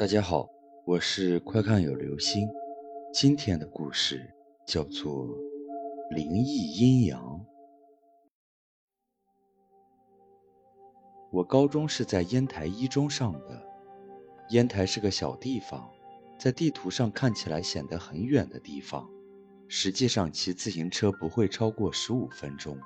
[0.00, 0.48] 大家好，
[0.86, 2.48] 我是快看有流星。
[3.12, 4.34] 今天的故事
[4.66, 5.26] 叫做
[6.08, 7.22] 《灵异阴阳》。
[11.30, 13.62] 我高中是在烟台一中上的。
[14.48, 15.90] 烟台是个小地方，
[16.38, 19.06] 在地图上看起来显得很远的地方，
[19.68, 22.78] 实际上骑自行车不会超过十五分钟。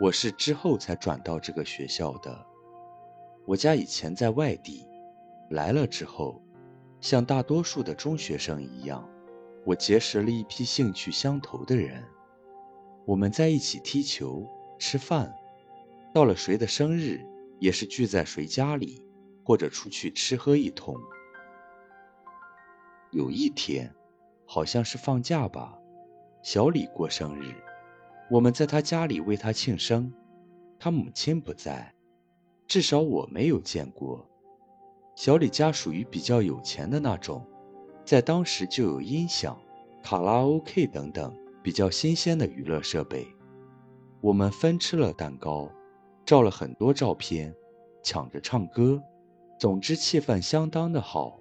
[0.00, 2.46] 我是之后才转到这个学校的。
[3.46, 4.86] 我家以前在外地。
[5.50, 6.42] 来了之后，
[7.00, 9.08] 像大多数的中学生一样，
[9.64, 12.02] 我结识了一批兴趣相投的人。
[13.04, 14.44] 我们在一起踢球、
[14.78, 15.32] 吃饭，
[16.12, 17.20] 到了谁的生日，
[17.60, 19.04] 也是聚在谁家里，
[19.44, 20.96] 或者出去吃喝一通。
[23.12, 23.94] 有一天，
[24.44, 25.78] 好像是放假吧，
[26.42, 27.54] 小李过生日，
[28.28, 30.12] 我们在他家里为他庆生。
[30.78, 31.94] 他母亲不在，
[32.66, 34.28] 至少我没有见过。
[35.16, 37.42] 小李家属于比较有钱的那种，
[38.04, 39.58] 在当时就有音响、
[40.02, 43.26] 卡拉 OK 等等比较新鲜的娱乐设备。
[44.20, 45.72] 我们分吃了蛋糕，
[46.26, 47.54] 照了很多照片，
[48.02, 49.02] 抢着唱歌，
[49.58, 51.40] 总之气氛相当的好。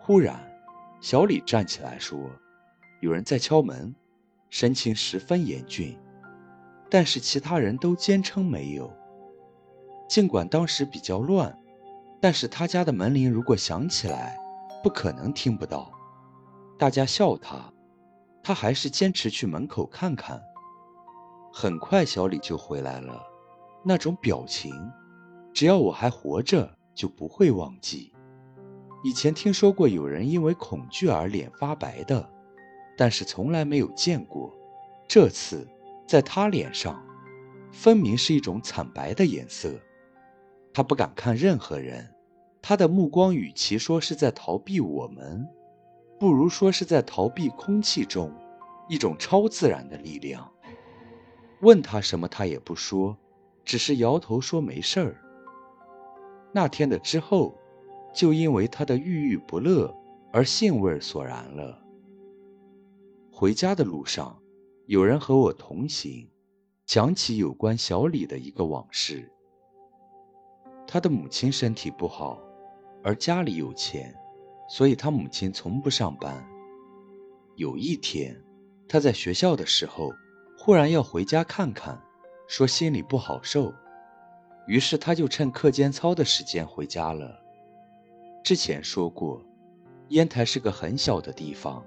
[0.00, 0.38] 忽然，
[1.00, 2.16] 小李站起来说
[3.02, 3.92] ：“有人在敲门，
[4.50, 5.98] 神情十分严峻。”
[6.88, 8.88] 但是其他人都坚称没有。
[10.08, 11.58] 尽管当时比较乱。
[12.22, 14.38] 但是他家的门铃如果响起来，
[14.80, 15.90] 不可能听不到。
[16.78, 17.72] 大家笑他，
[18.44, 20.40] 他还是坚持去门口看看。
[21.52, 23.20] 很快，小李就回来了，
[23.84, 24.72] 那种表情，
[25.52, 28.12] 只要我还活着就不会忘记。
[29.02, 32.30] 以前听说过有人因为恐惧而脸发白的，
[32.96, 34.54] 但是从来没有见过。
[35.08, 35.66] 这次
[36.06, 37.04] 在他脸上，
[37.72, 39.76] 分明是一种惨白的颜色。
[40.72, 42.08] 他不敢看任何人。
[42.60, 45.44] 他的目光与其说是在逃避我们，
[46.18, 48.32] 不如说是在逃避空气中
[48.88, 50.48] 一种超自然的力量。
[51.60, 53.16] 问他什么，他也不说，
[53.64, 55.20] 只是摇头说没事儿。
[56.52, 57.58] 那天的之后，
[58.14, 59.92] 就因为他的郁郁不乐
[60.32, 61.82] 而兴味索然了。
[63.30, 64.40] 回家的路上，
[64.86, 66.30] 有人和我同行，
[66.86, 69.32] 讲起有关小李的一个往事。
[70.92, 72.38] 他的母亲身体不好。
[73.02, 74.14] 而家里有钱，
[74.68, 76.46] 所以他母亲从不上班。
[77.56, 78.38] 有一天，
[78.86, 80.12] 他在学校的时候，
[80.58, 81.98] 忽然要回家看看，
[82.46, 83.72] 说心里不好受，
[84.66, 87.42] 于是他就趁课间操的时间回家了。
[88.44, 89.42] 之前说过，
[90.08, 91.82] 烟台是个很小的地方，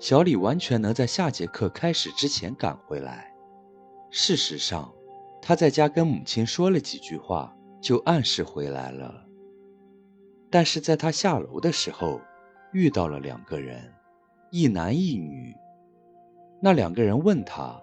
[0.00, 3.32] 小李完全能在下节课开始之前赶回来。
[4.10, 4.92] 事实上，
[5.40, 7.55] 他在家跟母亲说了几句话，
[7.86, 9.24] 就按时回来了。
[10.50, 12.20] 但是在他下楼的时候，
[12.72, 13.80] 遇到了两个人，
[14.50, 15.54] 一男一女。
[16.60, 17.80] 那两个人问他：“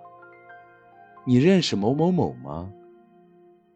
[1.24, 2.70] 你认识某某某吗？”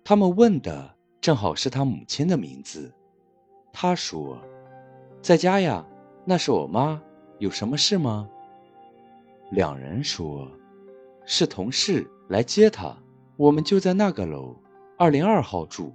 [0.04, 2.94] 他们问的正好是他母亲的名字。
[3.72, 4.38] 他说
[5.24, 5.86] ：“在家呀，
[6.26, 7.02] 那是我妈。
[7.40, 8.30] 有什么事吗？”
[9.52, 10.46] 两人说
[11.24, 12.94] ：“是同事来接他，
[13.38, 14.54] 我们就在那个楼，
[14.98, 15.94] 二零二号住。”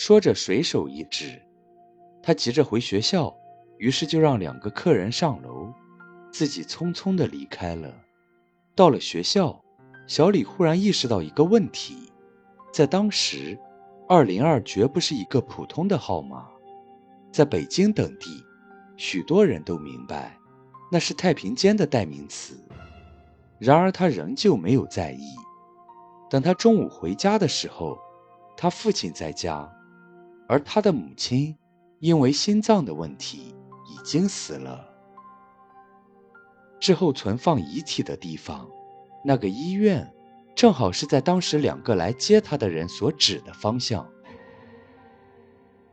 [0.00, 1.42] 说着随手一指。
[2.22, 3.36] 他急着回学校，
[3.78, 5.72] 于是就让两个客人上楼，
[6.30, 7.92] 自己匆匆地离开了。
[8.76, 9.60] 到了学校，
[10.06, 12.12] 小李忽然意识到一个问题：
[12.72, 13.58] 在当时，
[14.08, 16.46] 二零二绝不是一个普通的号码，
[17.32, 18.40] 在北京等地，
[18.96, 20.38] 许多人都明白
[20.92, 22.56] 那是太平间的代名词。
[23.58, 25.24] 然而他仍旧没有在意。
[26.30, 27.98] 等他中午回家的时候，
[28.56, 29.68] 他父亲在家，
[30.48, 31.56] 而他的母亲。
[32.00, 33.56] 因为心脏的问题
[33.90, 34.88] 已经死了。
[36.78, 38.70] 之后存放遗体的地方，
[39.24, 40.08] 那个医院，
[40.54, 44.08] 正好是在当时两个来接他的人所指的方向。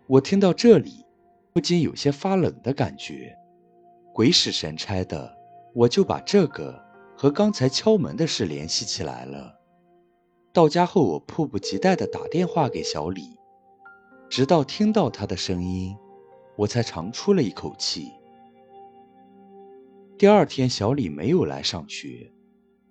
[0.05, 1.03] 我听到这里，
[1.51, 3.35] 不禁有些发冷的感觉。
[4.13, 5.35] 鬼使神差的，
[5.73, 6.79] 我就把这个
[7.17, 9.55] 和刚才敲门的事联系起来了。
[10.53, 13.34] 到家后，我迫不及待地打电话给小李。
[14.35, 15.95] 直到听到他的声音，
[16.57, 18.11] 我才长出了一口气。
[20.17, 22.33] 第二天，小李没有来上学，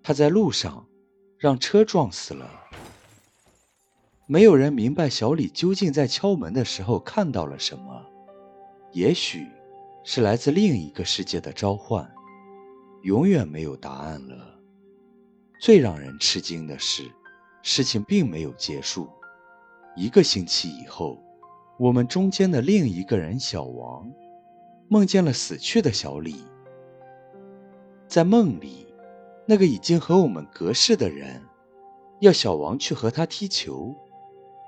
[0.03, 0.89] 他在路上
[1.37, 2.51] 让车撞死了。
[4.27, 8.03] 没有人明白小李究竟在敲门的时候看到了什么，
[8.93, 9.47] 也许
[10.03, 12.11] 是来自另一个世界的召唤，
[13.03, 14.59] 永远没有答案了。
[15.61, 17.03] 最让人吃惊的是，
[17.61, 19.11] 事情并没有结束。
[19.95, 21.23] 一个星期以后。
[21.77, 24.09] 我们中间的另一个人小王，
[24.89, 26.37] 梦见了死去的小李。
[28.07, 28.87] 在梦里，
[29.45, 31.43] 那个已经和我们隔世的人，
[32.21, 33.93] 要小王去和他踢球，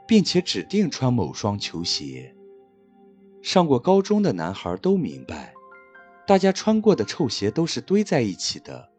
[0.05, 2.35] 并且指定穿某双球鞋。
[3.41, 5.55] 上过高中的男孩都明白，
[6.27, 8.91] 大家穿过的臭鞋都是堆在一起的，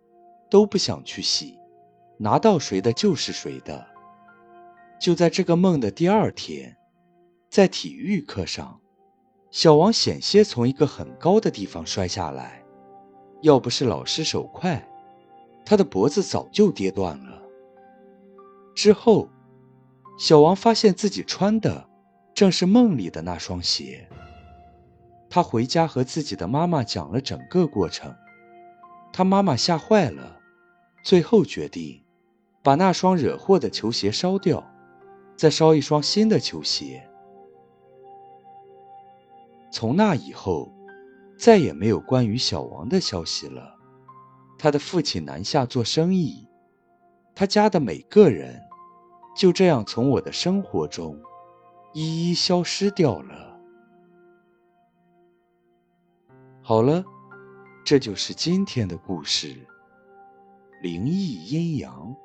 [0.50, 1.60] 都不想去洗，
[2.18, 3.86] 拿到谁的就是谁的。
[4.98, 6.77] 就在这个梦的第二天，
[7.58, 8.80] 在体育课上，
[9.50, 12.64] 小王险些从一个很高的地方摔下来，
[13.42, 14.88] 要不是老师手快，
[15.66, 17.42] 他的脖子早就跌断了。
[18.76, 19.28] 之后，
[20.20, 21.90] 小王发现自己穿的
[22.32, 24.08] 正是梦里的那双鞋。
[25.28, 28.14] 他回家和自己的妈妈讲了整个过程，
[29.12, 30.40] 他妈妈吓坏了，
[31.02, 32.04] 最后决定
[32.62, 34.64] 把那双惹祸的球鞋烧掉，
[35.36, 37.10] 再烧一双新的球鞋。
[39.78, 40.74] 从那以后，
[41.38, 43.76] 再也没有关于小王的消息了。
[44.58, 46.48] 他的父亲南下做生意，
[47.36, 48.60] 他家的每个人
[49.36, 51.16] 就这样从我的生活中
[51.94, 53.60] 一一消失掉了。
[56.64, 57.06] 好了，
[57.86, 59.56] 这就是今天的故事。
[60.82, 62.16] 灵异阴阳。